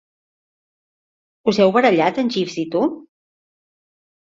[1.51, 2.85] Us heu barallat en Jeeves i tu?